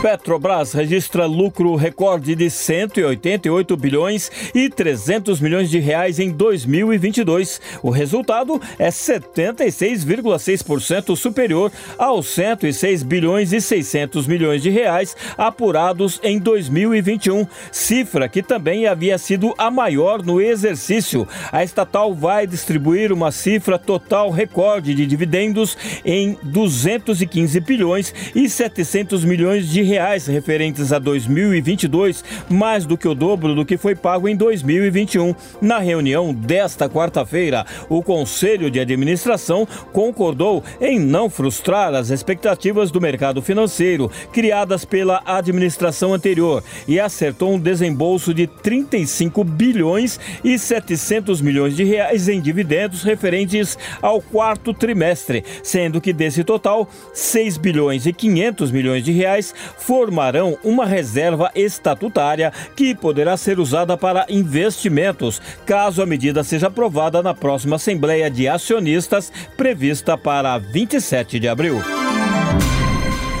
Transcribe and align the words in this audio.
Petrobras 0.00 0.72
registra 0.74 1.26
lucro 1.26 1.74
recorde 1.74 2.36
de 2.36 2.48
188 2.48 3.76
bilhões 3.76 4.30
e 4.54 4.70
300 4.70 5.40
milhões 5.40 5.68
de 5.68 5.80
reais 5.80 6.20
em 6.20 6.30
2022. 6.30 7.60
O 7.82 7.90
resultado 7.90 8.62
é 8.78 8.90
76,6% 8.90 11.16
superior 11.16 11.72
aos 11.98 12.28
106 12.28 13.02
bilhões 13.02 13.52
e 13.52 13.60
600 13.60 14.28
milhões 14.28 14.62
de 14.62 14.70
reais 14.70 15.16
apurados 15.36 16.20
em 16.22 16.38
2021, 16.38 17.44
cifra 17.72 18.28
que 18.28 18.40
também 18.40 18.86
havia 18.86 19.18
sido 19.18 19.52
a 19.58 19.68
maior 19.68 20.22
no 20.22 20.40
exercício. 20.40 21.26
A 21.50 21.64
estatal 21.64 22.14
vai 22.14 22.46
distribuir 22.46 23.12
uma 23.12 23.32
cifra 23.32 23.76
total 23.76 24.30
recorde 24.30 24.94
de 24.94 25.04
dividendos 25.04 25.76
em 26.04 26.38
215 26.44 27.58
bilhões 27.58 28.14
e 28.32 28.48
700 28.48 29.24
milhões 29.24 29.68
de 29.68 29.87
reais 29.88 30.26
referentes 30.26 30.92
a 30.92 30.98
2022, 30.98 32.22
mais 32.48 32.86
do 32.86 32.96
que 32.96 33.08
o 33.08 33.14
dobro 33.14 33.54
do 33.54 33.64
que 33.64 33.76
foi 33.76 33.96
pago 33.96 34.28
em 34.28 34.36
2021. 34.36 35.34
Na 35.60 35.78
reunião 35.78 36.32
desta 36.32 36.88
quarta-feira, 36.88 37.66
o 37.88 38.02
Conselho 38.02 38.70
de 38.70 38.78
Administração 38.78 39.66
concordou 39.92 40.62
em 40.80 40.98
não 41.00 41.30
frustrar 41.30 41.94
as 41.94 42.10
expectativas 42.10 42.90
do 42.90 43.00
mercado 43.00 43.40
financeiro 43.40 44.10
criadas 44.32 44.84
pela 44.84 45.22
administração 45.24 46.12
anterior 46.12 46.62
e 46.86 47.00
acertou 47.00 47.54
um 47.54 47.58
desembolso 47.58 48.34
de 48.34 48.46
35 48.46 49.42
bilhões 49.42 50.20
e 50.44 50.58
700 50.58 51.40
milhões 51.40 51.74
de 51.74 51.84
reais 51.84 52.28
em 52.28 52.40
dividendos 52.40 53.02
referentes 53.02 53.78
ao 54.02 54.20
quarto 54.20 54.74
trimestre, 54.74 55.42
sendo 55.62 56.00
que 56.00 56.12
desse 56.12 56.44
total, 56.44 56.88
6 57.14 57.56
bilhões 57.56 58.06
e 58.06 58.12
500 58.12 58.70
milhões 58.70 59.04
de 59.04 59.12
reais 59.12 59.54
formarão 59.78 60.58
uma 60.62 60.84
reserva 60.84 61.50
estatutária 61.54 62.52
que 62.76 62.94
poderá 62.94 63.36
ser 63.36 63.58
usada 63.58 63.96
para 63.96 64.26
investimentos, 64.28 65.40
caso 65.64 66.02
a 66.02 66.06
medida 66.06 66.44
seja 66.44 66.66
aprovada 66.66 67.22
na 67.22 67.34
próxima 67.34 67.76
Assembleia 67.76 68.30
de 68.30 68.48
Acionistas, 68.48 69.32
prevista 69.56 70.18
para 70.18 70.58
27 70.58 71.38
de 71.38 71.48
abril. 71.48 71.80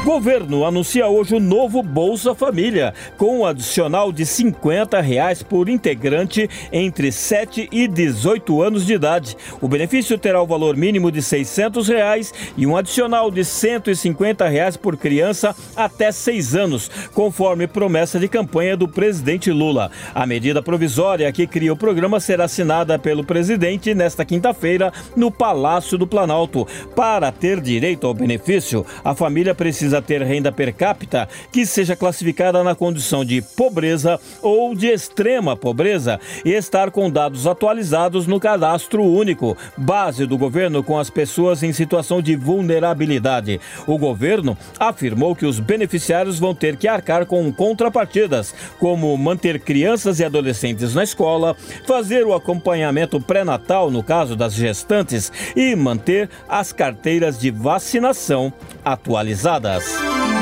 Governo 0.08 0.64
anuncia 0.64 1.06
hoje 1.06 1.34
o 1.34 1.38
novo 1.38 1.82
Bolsa 1.82 2.34
Família, 2.34 2.94
com 3.18 3.40
um 3.40 3.44
adicional 3.44 4.10
de 4.10 4.24
50 4.24 4.98
reais 5.02 5.42
por 5.42 5.68
integrante 5.68 6.48
entre 6.72 7.12
7 7.12 7.68
e 7.70 7.86
18 7.86 8.62
anos 8.62 8.86
de 8.86 8.94
idade. 8.94 9.36
O 9.60 9.68
benefício 9.68 10.16
terá 10.16 10.40
o 10.40 10.46
valor 10.46 10.78
mínimo 10.78 11.12
de 11.12 11.20
600 11.20 11.88
reais 11.88 12.32
e 12.56 12.66
um 12.66 12.74
adicional 12.74 13.30
de 13.30 13.44
150 13.44 14.48
reais 14.48 14.78
por 14.78 14.96
criança 14.96 15.54
até 15.76 16.10
6 16.10 16.56
anos, 16.56 16.90
conforme 17.12 17.66
promessa 17.66 18.18
de 18.18 18.28
campanha 18.28 18.78
do 18.78 18.88
presidente 18.88 19.52
Lula. 19.52 19.90
A 20.14 20.24
medida 20.24 20.62
provisória 20.62 21.30
que 21.30 21.46
cria 21.46 21.74
o 21.74 21.76
programa 21.76 22.18
será 22.18 22.44
assinada 22.44 22.98
pelo 22.98 23.22
presidente 23.22 23.92
nesta 23.92 24.24
quinta-feira 24.24 24.90
no 25.14 25.30
Palácio 25.30 25.98
do 25.98 26.06
Planalto. 26.06 26.66
Para 26.96 27.30
ter 27.30 27.60
direito 27.60 28.06
ao 28.06 28.14
benefício, 28.14 28.86
a 29.04 29.14
família 29.14 29.54
precisa 29.54 29.97
precisa 29.98 30.02
ter 30.02 30.22
renda 30.22 30.50
per 30.50 30.72
capita 30.72 31.28
que 31.52 31.66
seja 31.66 31.96
classificada 31.96 32.62
na 32.62 32.74
condição 32.74 33.24
de 33.24 33.42
pobreza 33.42 34.18
ou 34.42 34.74
de 34.74 34.86
extrema 34.86 35.56
pobreza 35.56 36.18
e 36.44 36.52
estar 36.52 36.90
com 36.90 37.10
dados 37.10 37.46
atualizados 37.46 38.26
no 38.26 38.40
cadastro 38.40 39.02
único, 39.02 39.56
base 39.76 40.26
do 40.26 40.38
governo 40.38 40.82
com 40.82 40.98
as 40.98 41.10
pessoas 41.10 41.62
em 41.62 41.72
situação 41.72 42.22
de 42.22 42.36
vulnerabilidade. 42.36 43.60
O 43.86 43.98
governo 43.98 44.56
afirmou 44.78 45.34
que 45.34 45.46
os 45.46 45.60
beneficiários 45.60 46.38
vão 46.38 46.54
ter 46.54 46.76
que 46.76 46.88
arcar 46.88 47.26
com 47.26 47.52
contrapartidas, 47.52 48.54
como 48.78 49.16
manter 49.16 49.60
crianças 49.60 50.20
e 50.20 50.24
adolescentes 50.24 50.94
na 50.94 51.04
escola, 51.04 51.56
fazer 51.86 52.24
o 52.24 52.34
acompanhamento 52.34 53.20
pré-natal 53.20 53.90
no 53.90 54.02
caso 54.02 54.36
das 54.36 54.54
gestantes 54.54 55.32
e 55.56 55.74
manter 55.74 56.28
as 56.48 56.72
carteiras 56.72 57.38
de 57.38 57.50
vacinação 57.50 58.52
atualizadas. 58.84 59.87
A 59.90 60.37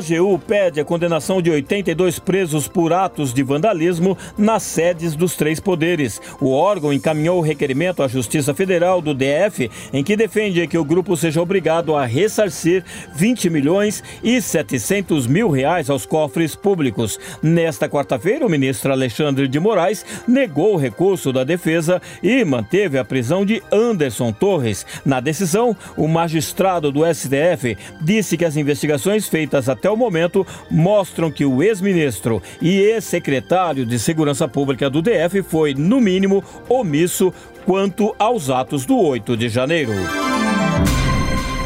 AGU 0.00 0.38
pede 0.38 0.80
a 0.80 0.84
condenação 0.84 1.42
de 1.42 1.50
82 1.50 2.18
presos 2.18 2.66
por 2.66 2.90
atos 2.90 3.34
de 3.34 3.42
vandalismo 3.42 4.16
nas 4.36 4.62
sedes 4.62 5.14
dos 5.14 5.36
três 5.36 5.60
poderes. 5.60 6.20
O 6.40 6.52
órgão 6.52 6.90
encaminhou 6.90 7.38
o 7.38 7.42
requerimento 7.42 8.02
à 8.02 8.08
Justiça 8.08 8.54
Federal 8.54 9.02
do 9.02 9.12
DF, 9.12 9.70
em 9.92 10.02
que 10.02 10.16
defende 10.16 10.66
que 10.66 10.78
o 10.78 10.84
grupo 10.84 11.16
seja 11.18 11.42
obrigado 11.42 11.94
a 11.94 12.06
ressarcir 12.06 12.82
20 13.14 13.50
milhões 13.50 14.02
e 14.24 14.40
700 14.40 15.26
mil 15.26 15.50
reais 15.50 15.90
aos 15.90 16.06
cofres 16.06 16.54
públicos. 16.56 17.20
Nesta 17.42 17.86
quarta-feira, 17.86 18.46
o 18.46 18.50
ministro 18.50 18.92
Alexandre 18.92 19.46
de 19.46 19.60
Moraes 19.60 20.04
negou 20.26 20.74
o 20.74 20.78
recurso 20.78 21.30
da 21.30 21.44
defesa 21.44 22.00
e 22.22 22.42
manteve 22.42 22.96
a 22.96 23.04
prisão 23.04 23.44
de 23.44 23.62
Anderson 23.70 24.32
Torres. 24.32 24.86
Na 25.04 25.20
decisão, 25.20 25.76
o 25.94 26.08
magistrado 26.08 26.90
do 26.90 27.02
STF 27.04 27.76
disse 28.00 28.38
que 28.38 28.46
as 28.46 28.56
investigações 28.56 29.28
feitas 29.28 29.68
até 29.68 29.89
o 29.90 29.96
momento 29.96 30.46
mostram 30.70 31.30
que 31.30 31.44
o 31.44 31.62
ex-ministro 31.62 32.42
e 32.60 32.78
ex-secretário 32.78 33.84
de 33.84 33.98
Segurança 33.98 34.46
Pública 34.48 34.88
do 34.88 35.02
DF 35.02 35.42
foi, 35.42 35.74
no 35.74 36.00
mínimo, 36.00 36.42
omisso 36.68 37.32
quanto 37.64 38.14
aos 38.18 38.50
atos 38.50 38.84
do 38.86 38.98
8 38.98 39.36
de 39.36 39.48
janeiro. 39.48 39.92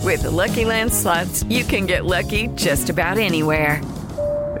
With 0.00 0.22
the 0.22 0.30
Lucky 0.30 0.64
Land 0.64 0.92
slots, 0.92 1.44
you 1.48 1.64
can 1.64 1.86
get 1.86 2.04
lucky 2.04 2.48
just 2.56 2.90
about 2.90 3.18
anywhere. 3.18 3.80